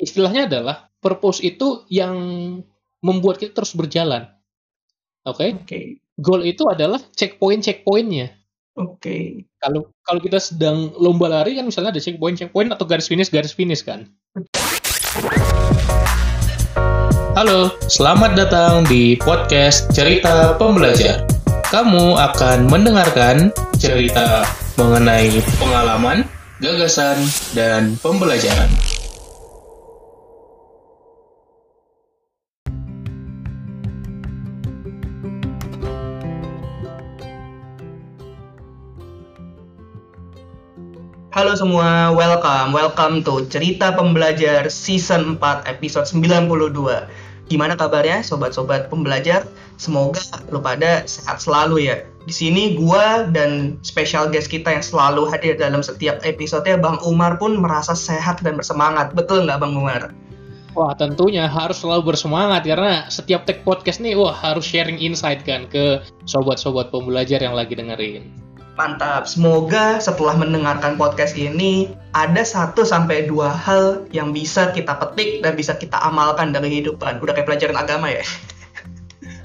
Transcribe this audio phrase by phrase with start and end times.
[0.00, 2.16] istilahnya adalah purpose itu yang
[3.04, 4.32] membuat kita terus berjalan.
[5.28, 5.36] Oke?
[5.36, 5.50] Okay?
[5.64, 5.84] Okay.
[6.20, 8.32] Goal itu adalah checkpoint checkpointnya.
[8.80, 8.96] Oke.
[8.96, 9.24] Okay.
[9.60, 13.52] Kalau kalau kita sedang lomba lari kan misalnya ada checkpoint checkpoint atau garis finish garis
[13.52, 14.08] finish kan.
[17.36, 21.24] Halo, selamat datang di podcast Cerita Pembelajar.
[21.70, 24.42] Kamu akan mendengarkan cerita
[24.74, 26.26] mengenai pengalaman,
[26.58, 27.16] gagasan,
[27.54, 28.99] dan pembelajaran.
[41.40, 46.52] Halo semua, welcome, welcome to Cerita Pembelajar Season 4 episode 92.
[47.48, 49.48] Gimana kabarnya sobat-sobat pembelajar?
[49.80, 50.20] Semoga
[50.52, 52.04] lu pada sehat selalu ya.
[52.28, 57.40] Di sini gua dan special guest kita yang selalu hadir dalam setiap episode Bang Umar
[57.40, 59.16] pun merasa sehat dan bersemangat.
[59.16, 60.12] Betul nggak Bang Umar?
[60.76, 65.64] Wah tentunya harus selalu bersemangat karena setiap tech podcast nih wah harus sharing insight kan
[65.72, 68.28] ke sobat-sobat pembelajar yang lagi dengerin.
[68.78, 69.28] Mantap.
[69.28, 75.58] Semoga setelah mendengarkan podcast ini ada satu sampai dua hal yang bisa kita petik dan
[75.58, 77.20] bisa kita amalkan dalam kehidupan.
[77.20, 78.24] Udah kayak pelajaran agama ya.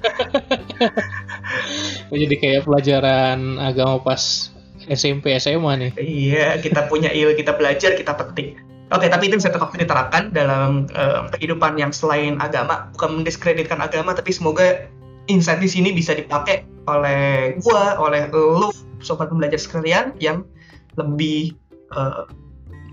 [2.13, 4.53] Jadi kayak pelajaran agama pas
[4.85, 5.91] SMP SMA nih.
[5.97, 8.61] Iya, kita punya ilmu, kita belajar, kita petik.
[8.93, 12.93] Oke, tapi itu bisa tetap diterapkan dalam uh, kehidupan yang selain agama.
[12.93, 14.85] Bukan mendiskreditkan agama, tapi semoga
[15.27, 18.69] insight di sini bisa dipakai oleh gua, oleh lu,
[19.01, 20.45] sobat pembelajar sekalian yang
[20.95, 21.57] lebih
[21.93, 22.29] uh,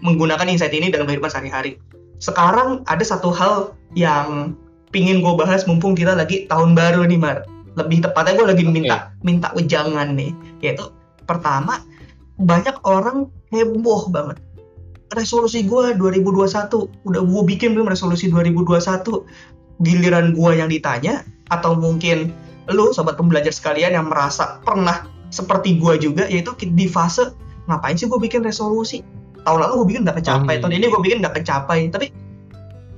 [0.03, 1.79] menggunakan insight ini dalam kehidupan sehari-hari.
[2.19, 4.59] Sekarang ada satu hal yang
[4.93, 7.47] pingin gue bahas mumpung kita lagi tahun baru nih Mar.
[7.79, 9.25] Lebih tepatnya gue lagi minta okay.
[9.25, 10.37] minta wejangan nih.
[10.61, 10.93] Yaitu
[11.25, 11.81] pertama
[12.37, 14.39] banyak orang heboh banget.
[15.13, 18.79] Resolusi gue 2021 udah gue bikin belum resolusi 2021.
[19.83, 22.33] Giliran gue yang ditanya atau mungkin
[22.73, 27.37] lu sobat pembelajar sekalian yang merasa pernah seperti gue juga yaitu di fase
[27.69, 29.05] ngapain sih gue bikin resolusi?
[29.43, 31.91] Tahun lalu gue bikin nggak kecapai tahun ini gue bikin nggak kecapai.
[31.93, 32.15] Tapi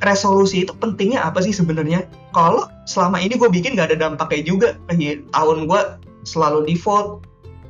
[0.05, 2.07] resolusi itu pentingnya apa sih sebenarnya?
[2.37, 4.69] Kalau selama ini gue bikin nggak ada dampaknya juga.
[5.33, 5.81] Tahun gue
[6.25, 7.25] selalu default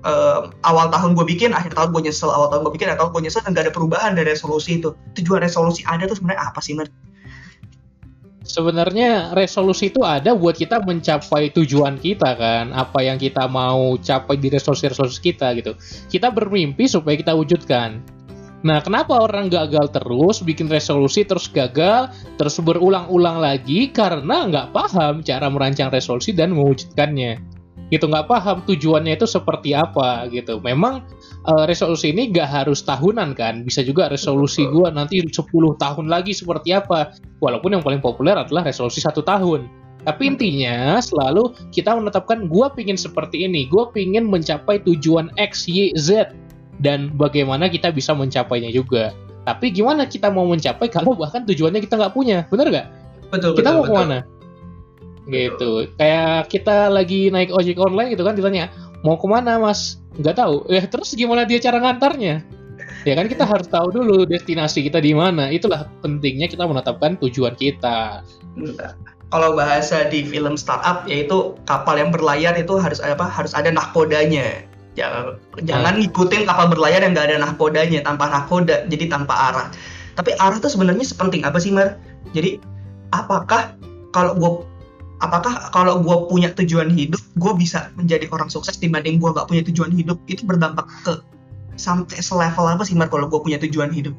[0.06, 3.10] uh, awal tahun gue bikin akhir tahun gue nyesel awal tahun gue bikin akhir tahun
[3.10, 4.94] gue nyesel dan gak ada perubahan dari resolusi itu.
[5.18, 6.88] Tujuan resolusi ada tuh sebenarnya apa sih Mer?
[8.44, 12.70] Sebenarnya resolusi itu ada buat kita mencapai tujuan kita kan?
[12.76, 15.72] Apa yang kita mau capai di resolusi-resolusi kita gitu.
[16.12, 18.04] Kita bermimpi supaya kita wujudkan.
[18.64, 22.08] Nah kenapa orang gagal terus bikin resolusi terus gagal
[22.40, 23.92] terus berulang-ulang lagi?
[23.92, 27.53] Karena nggak paham cara merancang resolusi dan mewujudkannya
[27.94, 30.58] gitu nggak paham tujuannya itu seperti apa gitu.
[30.58, 31.06] Memang
[31.46, 33.62] uh, resolusi ini nggak harus tahunan kan?
[33.62, 35.30] Bisa juga resolusi gue nanti 10
[35.78, 37.14] tahun lagi seperti apa.
[37.38, 39.70] Walaupun yang paling populer adalah resolusi satu tahun.
[40.04, 43.70] Tapi intinya selalu kita menetapkan gue pingin seperti ini.
[43.70, 46.34] Gue pingin mencapai tujuan X Y Z.
[46.82, 49.14] Dan bagaimana kita bisa mencapainya juga.
[49.46, 52.42] Tapi gimana kita mau mencapai kalau bahkan tujuannya kita nggak punya?
[52.50, 52.88] Bener nggak?
[53.30, 54.18] Betul kita betul, mau ke mana
[55.28, 55.88] gitu.
[55.96, 58.68] Kayak kita lagi naik ojek online gitu kan ditanya
[59.04, 60.00] mau ke mana mas?
[60.20, 60.56] Nggak tahu.
[60.70, 62.44] Ya terus gimana dia cara ngantarnya?
[63.04, 65.52] Ya kan kita harus tahu dulu destinasi kita di mana.
[65.52, 68.24] Itulah pentingnya kita menetapkan tujuan kita.
[69.28, 73.28] Kalau bahasa di film startup yaitu kapal yang berlayar itu harus apa?
[73.28, 74.64] Harus ada nahkodanya.
[74.94, 75.36] Jangan
[75.66, 76.00] jangan hmm.
[76.06, 79.66] ngikutin kapal berlayar yang nggak ada nahkodanya tanpa nahkoda jadi tanpa arah.
[80.14, 81.98] Tapi arah itu sebenarnya sepenting apa sih mar?
[82.32, 82.62] Jadi
[83.10, 83.74] apakah
[84.14, 84.52] kalau gue
[85.22, 89.62] apakah kalau gue punya tujuan hidup gue bisa menjadi orang sukses dibanding gue gak punya
[89.62, 91.22] tujuan hidup itu berdampak ke
[91.78, 94.14] sampai selevel apa sih Mar kalau gue punya tujuan hidup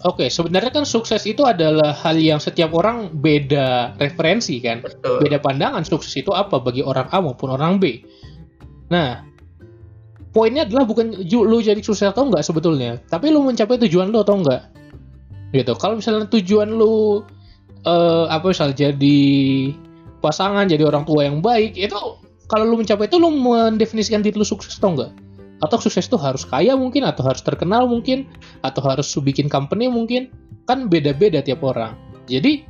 [0.00, 5.20] Oke, okay, sebenarnya kan sukses itu adalah hal yang setiap orang beda referensi kan, Betul.
[5.20, 8.00] beda pandangan sukses itu apa bagi orang A maupun orang B.
[8.88, 9.20] Nah,
[10.32, 14.40] poinnya adalah bukan lu jadi sukses atau enggak sebetulnya, tapi lu mencapai tujuan lu atau
[14.40, 14.72] enggak.
[15.52, 15.76] Gitu.
[15.76, 17.20] Kalau misalnya tujuan lu
[17.84, 19.20] uh, apa misal jadi
[20.20, 21.96] pasangan jadi orang tua yang baik itu
[22.50, 25.12] kalau lu mencapai itu lu mendefinisikan diri lu sukses atau enggak?
[25.62, 28.26] Atau sukses itu harus kaya mungkin atau harus terkenal mungkin
[28.66, 30.34] atau harus bikin company mungkin?
[30.66, 31.94] Kan beda-beda tiap orang.
[32.26, 32.66] Jadi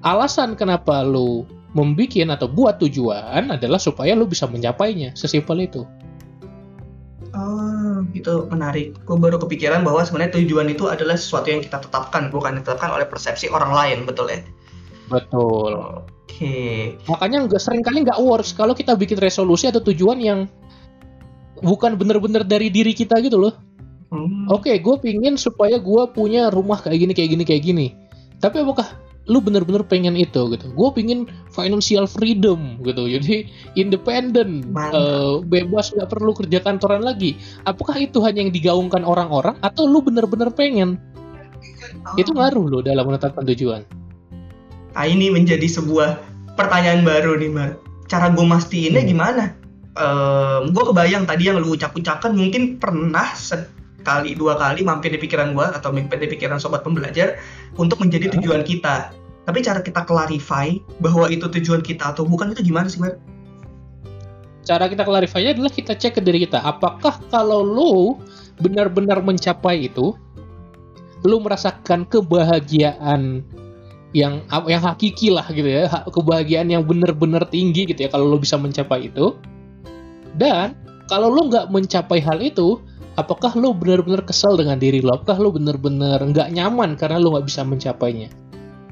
[0.00, 1.44] alasan kenapa lu
[1.76, 5.84] membikin atau buat tujuan adalah supaya lu bisa mencapainya sesimpel itu
[8.22, 8.94] itu menarik.
[9.02, 13.04] Gue baru kepikiran bahwa sebenarnya tujuan itu adalah sesuatu yang kita tetapkan, bukan ditetapkan oleh
[13.10, 14.40] persepsi orang lain, betul ya?
[15.10, 15.72] Betul.
[15.74, 16.06] Oke.
[16.30, 16.76] Okay.
[17.10, 20.46] Makanya nggak sering kali nggak works kalau kita bikin resolusi atau tujuan yang
[21.60, 23.54] bukan bener-bener dari diri kita gitu loh.
[24.12, 24.44] Hmm.
[24.52, 27.88] Oke, okay, gue pingin supaya gue punya rumah kayak gini, kayak gini, kayak gini.
[28.42, 28.98] tapi apakah
[29.30, 33.46] lu bener-bener pengen itu gitu gue pengen financial freedom gitu jadi
[33.78, 34.98] independen Mantap.
[34.98, 40.02] eh, bebas nggak perlu kerja kantoran lagi apakah itu hanya yang digaungkan orang-orang atau lu
[40.02, 40.98] bener-bener pengen
[42.18, 43.82] itu ngaruh lo dalam menetapkan tujuan
[44.92, 46.20] Nah, ini menjadi sebuah
[46.52, 47.80] pertanyaan baru nih, Mar.
[48.12, 49.08] Cara gue mastiin-nya Hmm.
[49.08, 49.44] gimana?
[50.72, 53.28] gue kebayang tadi yang lu ucap-ucapkan mungkin pernah
[54.02, 57.38] sekali dua kali mampir di pikiran gue atau mampir di pikiran sobat pembelajar
[57.78, 58.34] untuk menjadi Hah?
[58.36, 59.14] tujuan kita.
[59.42, 63.18] Tapi cara kita clarify bahwa itu tujuan kita atau bukan itu gimana sih, Mar?
[64.62, 67.94] cara kita clarify adalah kita cek ke diri kita apakah kalau lu
[68.62, 70.14] benar-benar mencapai itu
[71.26, 73.42] lu merasakan kebahagiaan
[74.14, 78.38] yang yang hakiki lah gitu ya ha- kebahagiaan yang benar-benar tinggi gitu ya kalau lu
[78.38, 79.34] bisa mencapai itu
[80.38, 80.78] dan
[81.10, 82.78] kalau lu nggak mencapai hal itu
[83.16, 87.46] apakah lu benar-benar kesal dengan diri lu apakah lu benar-benar nggak nyaman karena lu nggak
[87.48, 88.28] bisa mencapainya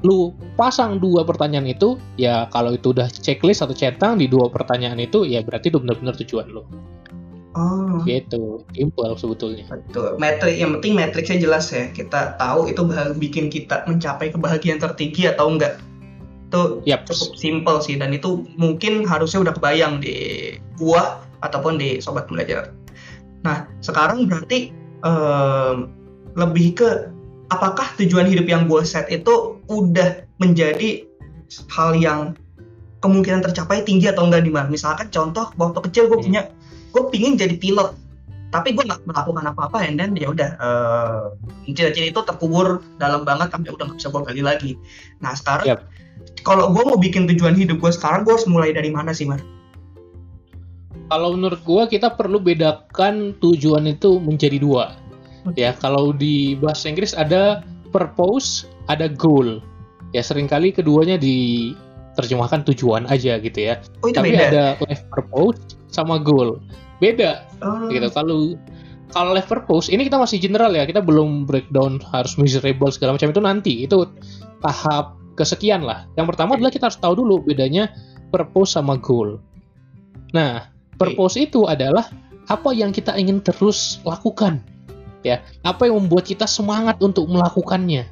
[0.01, 4.97] lu pasang dua pertanyaan itu ya kalau itu udah checklist atau centang di dua pertanyaan
[4.97, 6.65] itu ya berarti itu benar-benar tujuan lo
[7.51, 10.15] Oh, gitu simple sebetulnya betul.
[10.15, 11.91] Metrik yang penting matriksnya jelas ya.
[11.91, 12.79] Kita tahu itu
[13.19, 15.75] bikin kita mencapai kebahagiaan tertinggi atau enggak.
[16.47, 20.15] Itu yap cukup simple sih dan itu mungkin harusnya udah kebayang di
[20.79, 22.71] gua ataupun di sobat belajar.
[23.41, 25.89] Nah, sekarang berarti em,
[26.37, 26.89] lebih ke
[27.51, 31.03] apakah tujuan hidup yang gua set itu udah menjadi
[31.73, 32.37] hal yang
[33.01, 34.53] kemungkinan tercapai tinggi atau enggak nih?
[34.69, 36.27] Misalkan contoh waktu kecil gue Hmm.
[36.29, 36.41] punya
[36.91, 37.95] gue pingin jadi pilot
[38.51, 41.25] tapi gue nggak melakukan apa-apa and then ya udah eh,
[41.71, 44.71] cita-cita itu terkubur dalam banget sampai udah nggak bisa gue gali lagi
[45.23, 45.79] nah sekarang Yap.
[46.43, 49.39] kalau gue mau bikin tujuan hidup gue sekarang gue harus mulai dari mana sih Mar?
[51.11, 54.95] Kalau menurut gua kita perlu bedakan tujuan itu menjadi dua.
[55.59, 59.59] Ya kalau di bahasa Inggris ada purpose ada goal.
[60.15, 63.83] Ya sering kali keduanya diterjemahkan tujuan aja gitu ya.
[63.99, 64.47] Oh itu tapi beda.
[64.47, 66.63] ada life purpose sama goal.
[67.03, 67.43] Beda.
[67.59, 68.07] Oh, gitu.
[68.07, 68.55] Kalau
[69.11, 70.87] kalau life purpose ini kita masih general ya.
[70.87, 73.73] Kita belum breakdown harus miserable segala macam itu nanti.
[73.83, 74.07] Itu
[74.63, 76.07] tahap kesekian lah.
[76.15, 77.91] Yang pertama adalah kita harus tahu dulu bedanya
[78.31, 79.43] purpose sama goal.
[80.31, 80.70] Nah
[81.01, 82.05] purpose itu adalah
[82.49, 84.61] apa yang kita ingin terus lakukan
[85.21, 88.05] ya apa yang membuat kita semangat untuk melakukannya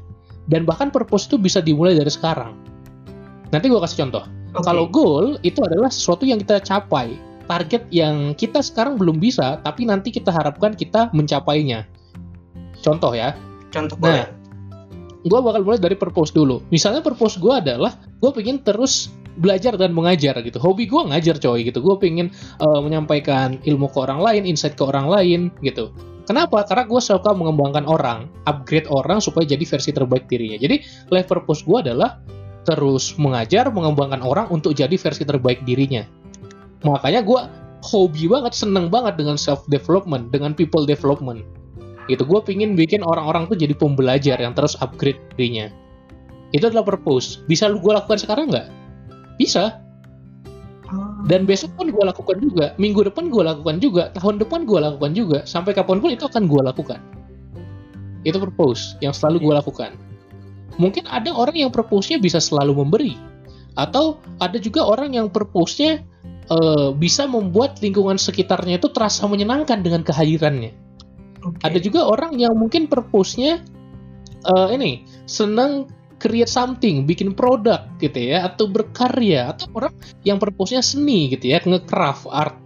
[0.49, 2.57] dan bahkan purpose itu bisa dimulai dari sekarang
[3.49, 4.65] nanti gue kasih contoh oke.
[4.65, 7.17] kalau goal itu adalah sesuatu yang kita capai,
[7.49, 11.89] target yang kita sekarang belum bisa, tapi nanti kita harapkan kita mencapainya.
[12.85, 13.33] Contoh ya,
[13.73, 14.29] contoh nah,
[15.25, 16.63] gue bakal mulai dari purpose dulu.
[16.71, 20.59] Misalnya purpose gue adalah gue pengen terus belajar dan mengajar gitu.
[20.59, 21.79] Hobi gue ngajar coy gitu.
[21.79, 25.89] Gue pengen eh, menyampaikan ilmu ke orang lain, insight ke orang lain gitu.
[26.29, 26.61] Kenapa?
[26.61, 30.61] Karena gue suka mengembangkan orang, upgrade orang supaya jadi versi terbaik dirinya.
[30.61, 32.21] Jadi life purpose gue adalah
[32.69, 36.05] terus mengajar, mengembangkan orang untuk jadi versi terbaik dirinya.
[36.85, 37.41] Makanya gue
[37.81, 41.41] hobi banget, seneng banget dengan self development, dengan people development.
[42.05, 45.73] Gitu, gue pingin bikin orang-orang tuh jadi pembelajar yang terus upgrade dirinya.
[46.53, 47.41] Itu adalah purpose.
[47.49, 48.78] Bisa lu gue lakukan sekarang nggak?
[49.39, 49.79] Bisa.
[50.89, 52.75] Oh, Dan besok pun gue lakukan juga.
[52.75, 54.11] Minggu depan gue lakukan juga.
[54.11, 55.39] Tahun depan gue lakukan juga.
[55.47, 56.99] Sampai kapan pun itu akan gue lakukan.
[58.27, 59.95] Itu purpose yang selalu gue lakukan.
[60.75, 63.13] Mungkin ada orang yang purpose-nya bisa selalu memberi.
[63.79, 66.03] Atau ada juga orang yang purpose-nya
[66.51, 70.75] eh, bisa membuat lingkungan sekitarnya itu terasa menyenangkan dengan kehadirannya.
[71.45, 71.63] oke.
[71.63, 73.61] Ada juga orang yang mungkin purpose-nya
[74.43, 75.87] eh, ini senang
[76.19, 79.95] create something, bikin produk gitu ya, atau berkarya, atau orang
[80.27, 82.59] yang purpose-nya seni gitu ya, nge-craft art,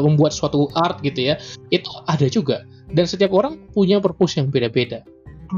[0.00, 1.34] membuat suatu art gitu ya,
[1.74, 2.62] itu ada juga.
[2.90, 5.02] Dan setiap orang punya purpose yang beda-beda.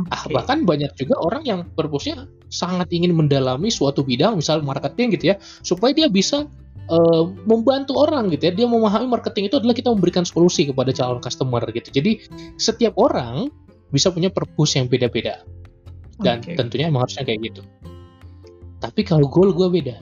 [0.09, 0.33] Ah, Oke.
[0.33, 5.41] bahkan banyak juga orang yang purpose-nya sangat ingin mendalami suatu bidang, misal marketing gitu ya,
[5.61, 6.49] supaya dia bisa
[6.89, 8.53] eh, membantu orang gitu ya.
[8.57, 11.93] Dia memahami marketing itu adalah kita memberikan solusi kepada calon customer gitu.
[11.93, 12.25] Jadi
[12.57, 13.53] setiap orang
[13.93, 15.45] bisa punya purpose yang beda-beda.
[16.21, 16.59] Dan Oke.
[16.59, 17.63] tentunya emang harusnya kayak gitu.
[18.83, 19.97] Tapi kalau goal gue beda.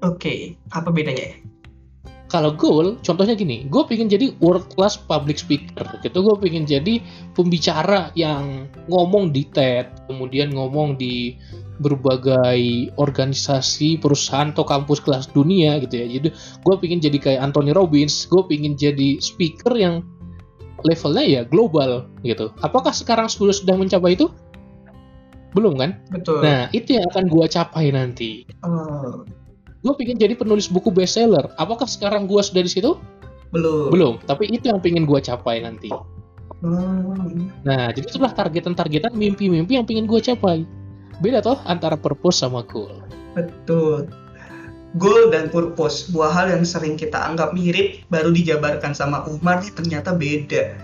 [0.00, 1.36] Oke, apa bedanya?
[2.30, 6.22] Kalau goal, contohnya gini, gue pengen jadi world class public speaker, gitu.
[6.22, 7.02] Gue pengen jadi
[7.34, 11.34] pembicara yang ngomong di TED, kemudian ngomong di
[11.82, 16.06] berbagai organisasi, perusahaan atau kampus kelas dunia, gitu ya.
[16.06, 16.28] Jadi
[16.62, 20.06] gue pengen jadi kayak Anthony Robbins, gue pengen jadi speaker yang
[20.86, 22.54] levelnya ya global, gitu.
[22.62, 24.30] Apakah sekarang sudah sudah mencapai itu?
[25.52, 25.98] Belum kan?
[26.14, 26.42] Betul.
[26.42, 29.26] Nah, itu yang akan gue capai nanti Oh,
[29.80, 31.50] gue pengen jadi penulis buku bestseller.
[31.58, 32.94] Apakah sekarang gue sudah di situ?
[33.50, 33.90] belum.
[33.90, 34.14] Belum.
[34.24, 35.90] Tapi itu yang pengen gue capai nanti.
[36.60, 37.50] Hmm.
[37.64, 40.66] Nah, jadi itulah targetan-targetan mimpi-mimpi yang pengen gue capai.
[41.20, 43.04] beda toh antara purpose sama goal
[43.36, 44.08] Betul.
[44.96, 50.16] Goal dan purpose, dua hal yang sering kita anggap mirip, baru dijabarkan sama Umar ternyata
[50.16, 50.74] beda.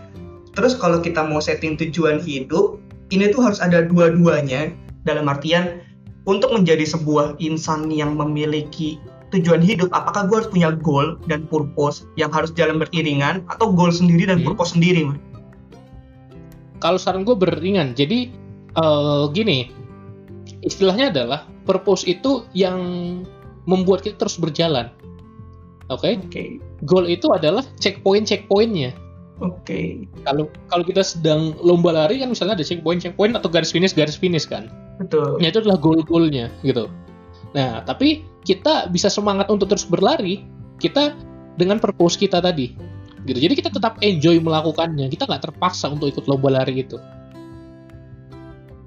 [0.54, 2.78] Terus kalau kita mau setting tujuan hidup,
[3.14, 4.74] ini tuh harus ada dua-duanya,
[5.06, 5.82] dalam artian
[6.26, 8.98] untuk menjadi sebuah insan yang memiliki
[9.30, 13.90] tujuan hidup, apakah gue harus punya goal dan purpose yang harus jalan beriringan, atau goal
[13.90, 14.54] sendiri dan Hmm.
[14.54, 15.06] purpose sendiri?
[15.06, 15.18] Man?
[16.80, 18.30] kalau saran gue beriringan jadi
[18.76, 19.72] eh, gini
[20.62, 22.78] istilahnya adalah purpose itu yang
[23.66, 24.92] membuat kita terus berjalan
[25.88, 28.92] oke Oke, goal itu adalah checkpoint checkpointnya
[29.42, 29.80] oke,
[30.24, 34.16] kalau kalau kita sedang lomba lari kan misalnya ada checkpoint checkpoint atau garis finish garis
[34.16, 34.72] finish kan?
[34.96, 35.40] Betul.
[35.40, 36.88] Ya, itu adalah goal-goalnya gitu.
[37.52, 40.46] Nah tapi kita bisa semangat untuk terus berlari
[40.78, 41.16] kita
[41.56, 42.76] dengan purpose kita tadi
[43.26, 43.38] gitu.
[43.42, 46.96] Jadi kita tetap enjoy melakukannya kita nggak terpaksa untuk ikut lomba lari itu.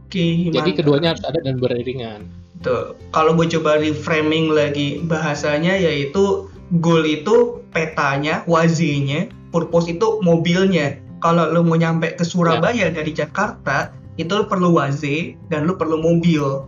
[0.10, 0.78] Oke, jadi mantap.
[0.82, 2.26] keduanya harus ada dan beriringan.
[2.66, 6.50] Tuh, kalau gue coba reframing lagi bahasanya yaitu
[6.82, 10.98] goal itu petanya, wazenya, purpose itu mobilnya.
[11.20, 16.00] Kalau lu mau nyampe ke Surabaya dari Jakarta, itu lu perlu waze dan lu perlu
[16.00, 16.64] mobil.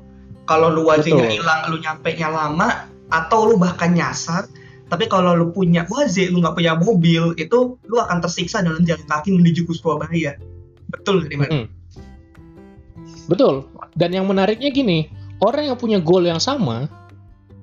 [0.48, 4.52] Kalau lu wazenya hilang, lu nyampe nya lama atau lu bahkan nyasar.
[4.92, 9.08] Tapi kalau lu punya waze, lu nggak punya mobil, itu lu akan tersiksa dalam jalan
[9.08, 10.36] kaki menuju ke Surabaya.
[10.92, 11.48] Betul, nggak, Diman?
[11.48, 11.68] Mm.
[13.32, 13.72] Betul.
[13.96, 15.08] Dan yang menariknya gini,
[15.40, 16.92] orang yang punya goal yang sama,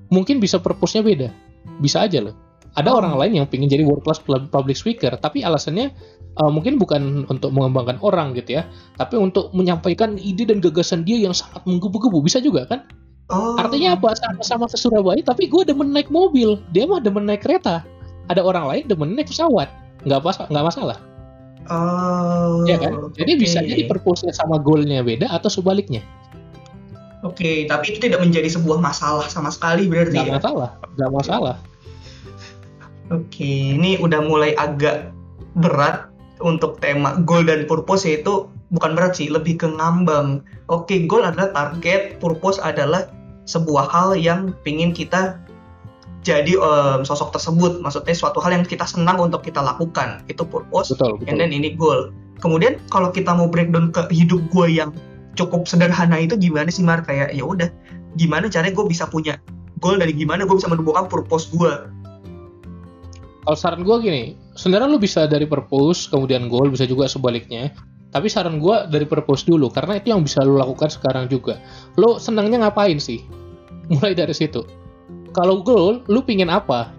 [0.09, 1.29] mungkin bisa purpose-nya beda.
[1.77, 2.48] Bisa aja loh.
[2.77, 5.89] Ada orang lain yang pengen jadi world class pub- public speaker, tapi alasannya
[6.37, 8.69] uh, mungkin bukan untuk mengembangkan orang gitu ya,
[9.01, 12.21] tapi untuk menyampaikan ide dan gagasan dia yang sangat menggebu-gebu.
[12.21, 12.85] Bisa juga kan?
[13.33, 13.57] Oh.
[13.57, 14.13] Artinya apa?
[14.17, 17.81] Sama-sama ke Surabaya, tapi gue demen naik mobil, dia mah demen naik kereta.
[18.29, 19.69] Ada orang lain demen naik pesawat,
[20.05, 20.97] nggak pas nggak masalah,
[21.69, 22.65] Oh.
[22.65, 23.13] ya kan?
[23.13, 23.41] Jadi oke.
[23.41, 26.01] bisa jadi purpose-nya sama goal-nya beda atau sebaliknya.
[27.21, 30.35] Oke, tapi itu tidak menjadi sebuah masalah sama sekali berarti nggak ya?
[30.39, 31.55] masalah nggak masalah
[33.09, 35.09] Oke, ini udah mulai agak
[35.57, 40.45] berat untuk tema goal dan purpose yaitu bukan berat sih, lebih ke ngambang.
[40.69, 43.09] Oke, goal adalah target, purpose adalah
[43.49, 45.41] sebuah hal yang pingin kita
[46.21, 47.81] jadi em, sosok tersebut.
[47.81, 50.21] Maksudnya suatu hal yang kita senang untuk kita lakukan.
[50.29, 52.13] Itu purpose, betul and betul then ini goal.
[52.39, 54.93] Kemudian kalau kita mau breakdown ke hidup gue yang
[55.35, 57.03] cukup sederhana itu gimana sih Mar?
[57.03, 57.67] Kayak ya udah,
[58.15, 59.41] gimana caranya gue bisa punya
[59.79, 61.73] goal dari gimana gue bisa menemukan purpose gue?
[63.49, 67.73] Kalau saran gue gini sebenarnya lu bisa dari purpose kemudian goal bisa juga sebaliknya.
[68.13, 71.57] Tapi saran gue dari purpose dulu karena itu yang bisa lu lakukan sekarang juga.
[71.97, 73.25] Lu senangnya ngapain sih?
[73.89, 74.61] Mulai dari situ.
[75.33, 76.93] Kalau goal lu pingin apa?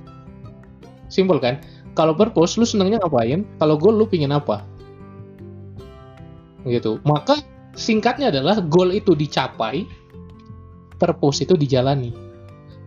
[1.06, 1.62] Simpel kan?
[1.94, 3.46] Kalau purpose lu senangnya ngapain?
[3.62, 4.66] Kalau goal lu pingin apa?
[6.66, 6.98] Gitu.
[7.06, 7.46] Maka
[7.78, 9.86] singkatnya adalah goal itu dicapai
[10.98, 12.10] purpose itu dijalani.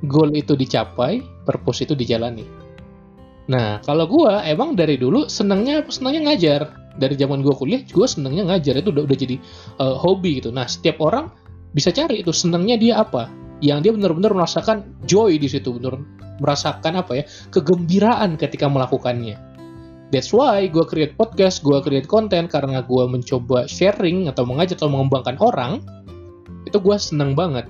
[0.04, 2.63] Goal itu dicapai purpose itu dijalani
[3.52, 6.62] Nah, kalau gua emang dari dulu senangnya senangnya ngajar.
[6.94, 9.36] Dari zaman gua kuliah, gua senangnya ngajar itu udah udah jadi
[9.82, 10.54] uh, hobi gitu.
[10.54, 11.34] Nah, setiap orang
[11.74, 13.28] bisa cari itu senangnya dia apa.
[13.66, 15.98] Yang dia benar-benar merasakan joy di situ, benar
[16.38, 19.36] merasakan apa ya, kegembiraan ketika melakukannya.
[20.14, 24.94] That's why gua create podcast, gua create konten karena gua mencoba sharing atau mengajak atau
[24.94, 25.82] mengembangkan orang.
[26.70, 27.66] Itu gua senang banget.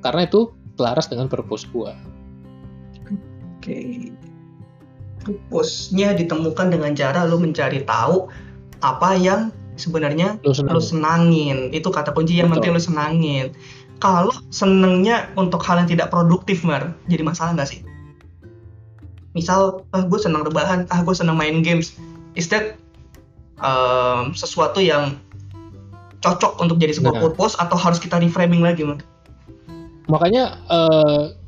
[0.00, 1.92] Karena itu selaras dengan purpose gua.
[3.60, 4.08] Oke.
[5.26, 8.30] Purpose-nya ditemukan dengan cara lu mencari tahu
[8.78, 10.78] apa yang sebenarnya Lu senang.
[10.78, 11.58] lu senangin.
[11.74, 12.62] Itu kata kunci yang Betul.
[12.62, 13.46] penting lu senangin.
[13.98, 17.80] Kalau senengnya untuk hal yang tidak produktif, Mar, jadi masalah nggak sih?
[19.34, 21.96] Misal, ah gue senang rebahan, ah gue senang main games.
[22.38, 22.76] Is that
[23.58, 25.16] um, sesuatu yang
[26.22, 27.24] cocok untuk jadi sebuah Benar.
[27.34, 29.00] purpose atau harus kita reframing lagi, Mar?
[30.06, 30.62] makanya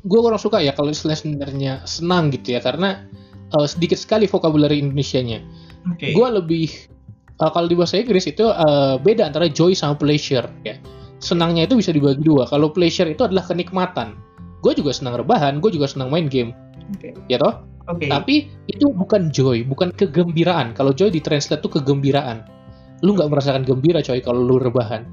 [0.03, 3.07] gue kurang suka ya kalau istilah sebenarnya senang gitu ya karena
[3.49, 5.41] eh, sedikit sekali vocabulary Indonesianya.
[5.89, 6.11] Oke.
[6.11, 6.65] gue lebih
[7.39, 10.77] eh, kalau di bahasa Inggris itu eh, beda antara joy sama pleasure ya.
[11.19, 12.47] Senangnya itu bisa dibagi dua.
[12.47, 14.15] Kalau pleasure itu adalah kenikmatan.
[14.63, 16.55] Gue juga senang rebahan gue juga senang main game.
[16.95, 17.13] Oke.
[17.29, 17.65] ya toh?
[17.89, 18.05] Oke.
[18.05, 20.77] tapi itu bukan joy bukan kegembiraan.
[20.77, 22.45] Kalau joy ditranslate tuh kegembiraan.
[23.01, 25.09] Lu nggak merasakan gembira coy kalau lu rebahan.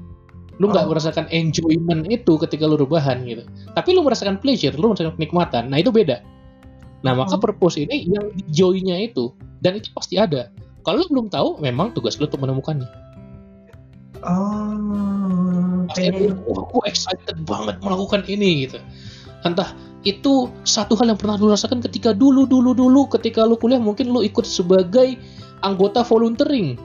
[0.61, 0.91] Lu nggak Oh.
[0.93, 3.49] merasakan enjoyment itu ketika lu rebahan gitu.
[3.73, 5.73] Tapi lu merasakan pleasure lu merasakan kenikmatan.
[5.73, 6.21] Nah itu beda
[7.07, 7.41] nah maka Oh.
[7.41, 9.31] purpose ini yang joy-nya itu
[9.63, 10.51] dan itu pasti ada
[10.83, 12.87] kalau lu belum tahu memang tugas lu untuk menemukannya
[14.27, 15.87] Oh.
[15.87, 18.83] pasti gue excited banget melakukan ini gitu
[19.47, 19.71] entah
[20.03, 24.11] itu satu hal yang pernah lu rasakan ketika dulu dulu dulu ketika lu kuliah mungkin
[24.11, 25.15] lu ikut sebagai
[25.61, 26.75] anggota volunteering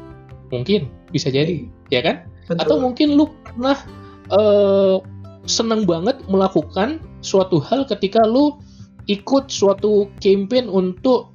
[0.53, 2.61] mungkin bisa jadi ya kan Betul.
[2.63, 3.79] atau mungkin lu pernah
[4.33, 4.97] uh,
[5.49, 8.59] seneng banget melakukan suatu hal ketika lu
[9.11, 11.35] ikut suatu campaign untuk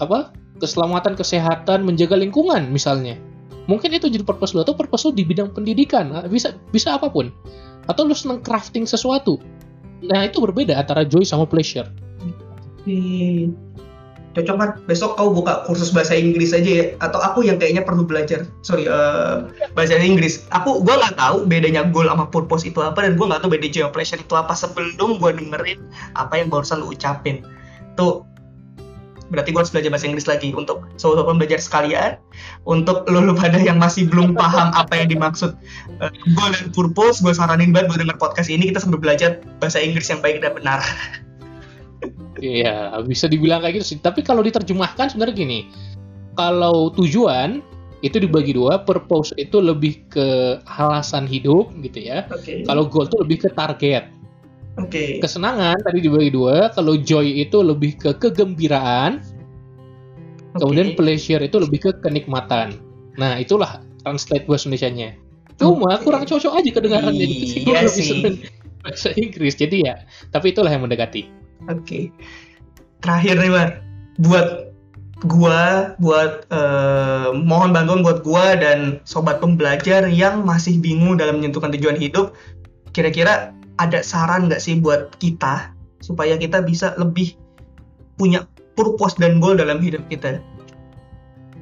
[0.00, 3.18] apa keselamatan kesehatan menjaga lingkungan misalnya.
[3.70, 6.10] Mungkin itu jadi purpose lu atau purpose lu di bidang pendidikan.
[6.10, 7.30] Nah, bisa bisa apa pun.
[7.86, 9.38] Atau lu seneng crafting sesuatu.
[10.02, 11.86] Nah itu berbeda antara joy sama pleasure
[14.32, 16.84] cocok kan besok kau buka kursus bahasa Inggris aja ya.
[17.04, 18.48] Atau aku yang kayaknya perlu belajar.
[18.64, 20.48] Sorry uh, bahasa Inggris.
[20.52, 23.68] Aku gue nggak tahu bedanya goal sama purpose itu apa dan gue nggak tahu beda
[23.68, 24.56] geopleasure itu apa.
[24.56, 25.80] Sebelum gue dengerin
[26.16, 27.44] apa yang barusan lu ucapin.
[28.00, 28.24] Tuh
[29.32, 30.48] berarti gue harus belajar bahasa Inggris lagi.
[30.56, 32.12] Untuk sobat-sobat belajar sekalian
[32.64, 35.56] untuk lo lo pada yang masih belum paham apa yang dimaksud
[36.00, 38.72] uh, goal dan purpose gue saranin banget buat denger podcast ini.
[38.72, 40.80] Kita sambil belajar bahasa Inggris yang baik dan benar
[42.42, 43.98] Iya, bisa dibilang kayak gitu sih.
[44.02, 45.60] Tapi kalau diterjemahkan sebenarnya gini,
[46.34, 47.62] kalau tujuan
[48.02, 52.26] itu dibagi dua, purpose itu lebih ke alasan hidup gitu ya.
[52.34, 52.66] Okay.
[52.66, 54.10] Kalau goal itu lebih ke target.
[54.82, 54.90] Oke.
[54.90, 55.08] Okay.
[55.22, 59.22] Kesenangan tadi dibagi dua, kalau joy itu lebih ke kegembiraan.
[59.22, 60.58] Okay.
[60.58, 62.74] Kemudian pleasure itu lebih ke kenikmatan.
[63.16, 65.14] Nah, itulah translate bahasa Indonesia-nya.
[65.62, 66.02] Cuma okay.
[66.02, 67.26] kurang cocok aja kedengarannya.
[67.62, 68.42] Iya sih.
[68.82, 69.54] Bahasa Inggris.
[69.54, 70.02] Jadi ya,
[70.34, 71.41] tapi itulah yang mendekati.
[71.70, 71.82] Oke.
[71.82, 72.04] Okay.
[73.02, 73.68] Terakhir nih, Mar.
[74.22, 74.72] Buat
[75.26, 81.70] gua, buat uh, mohon bantuan buat gua dan sobat pembelajar yang masih bingung dalam menentukan
[81.74, 82.34] tujuan hidup.
[82.90, 87.38] Kira-kira ada saran nggak sih buat kita supaya kita bisa lebih
[88.18, 90.42] punya purpose dan goal dalam hidup kita?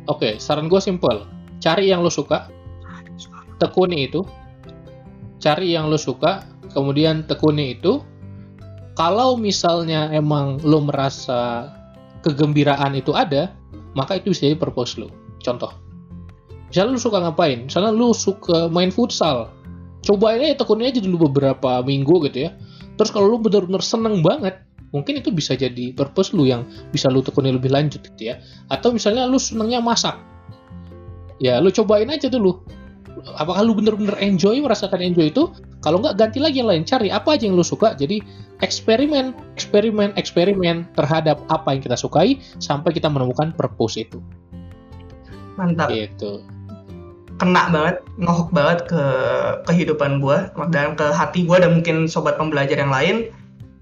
[0.09, 1.29] Oke, okay, saran gue simple.
[1.61, 2.49] Cari yang lo suka,
[3.61, 4.25] tekuni itu.
[5.41, 8.01] Cari yang lo suka, kemudian tekuni itu,
[9.01, 11.73] kalau misalnya emang lo merasa
[12.21, 13.49] kegembiraan itu ada,
[13.97, 15.09] maka itu bisa jadi purpose lo.
[15.41, 15.73] Contoh,
[16.69, 17.65] misalnya lo suka ngapain?
[17.65, 19.49] Misalnya lo suka main futsal,
[20.05, 22.61] cobain aja tekunin aja dulu beberapa minggu gitu ya.
[23.01, 24.61] Terus kalau lo benar-benar seneng banget,
[24.93, 28.45] mungkin itu bisa jadi purpose lo yang bisa lo tekuni lebih lanjut gitu ya.
[28.69, 30.21] Atau misalnya lo senengnya masak,
[31.41, 32.61] ya lo cobain aja dulu.
[33.37, 35.53] Apakah lo bener-bener enjoy, merasakan enjoy itu?
[35.81, 37.97] Kalau nggak ganti lagi yang lain, cari apa aja yang lo suka.
[37.97, 38.21] Jadi
[38.61, 44.21] eksperimen, eksperimen, eksperimen terhadap apa yang kita sukai sampai kita menemukan purpose itu.
[45.57, 45.89] Mantap.
[45.93, 46.45] Gitu.
[47.41, 49.05] Kena banget, ngohok banget ke
[49.65, 53.33] kehidupan gue dan ke hati gue dan mungkin sobat pembelajar yang lain.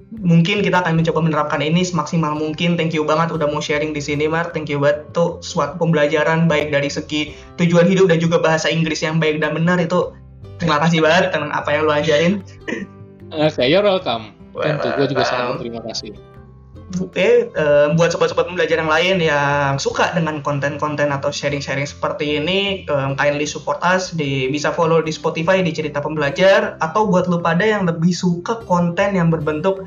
[0.08, 2.80] Mungkin kita akan mencoba menerapkan ini semaksimal mungkin.
[2.80, 4.48] Thank you banget udah mau sharing di sini, Mar.
[4.56, 5.04] Thank you banget.
[5.12, 9.52] Tuh suatu pembelajaran baik dari segi tujuan hidup dan juga bahasa Inggris yang baik dan
[9.52, 10.16] benar itu.
[10.56, 12.40] Terima kasih banget tentang apa yang lo ajarin.
[13.36, 14.32] Oke, okay, you're welcome.
[14.56, 16.16] Tentu, gue juga sangat terima kasih.
[16.88, 23.12] Uh, buat sobat-sobat pembelajar yang lain yang suka dengan konten-konten atau sharing-sharing seperti ini, um,
[23.12, 27.60] kindly support us di bisa follow di Spotify di cerita pembelajar atau buat lu pada
[27.60, 29.84] yang lebih suka konten yang berbentuk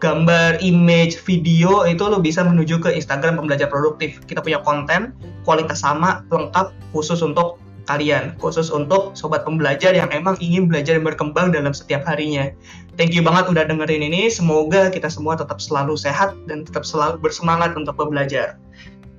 [0.00, 4.24] gambar, image, video itu lo bisa menuju ke Instagram pembelajar produktif.
[4.24, 5.12] Kita punya konten
[5.44, 11.02] kualitas sama, lengkap, khusus untuk kalian, khusus untuk sobat pembelajar yang emang ingin belajar dan
[11.02, 12.54] berkembang dalam setiap harinya.
[12.94, 14.30] Thank you banget udah dengerin ini.
[14.30, 18.54] Semoga kita semua tetap selalu sehat dan tetap selalu bersemangat untuk belajar.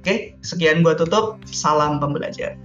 [0.01, 1.43] Oke, sekian gua tutup.
[1.45, 2.55] Salam pembelajar.